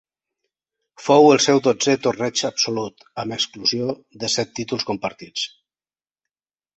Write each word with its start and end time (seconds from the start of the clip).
Fou 1.07 1.27
el 1.33 1.41
seu 1.45 1.59
dotzè 1.67 1.93
torneig 2.07 2.41
absolut, 2.49 3.05
amb 3.23 3.35
exclusió 3.37 3.93
de 4.25 4.31
set 4.37 4.55
títols 4.61 4.87
compartits. 4.91 5.45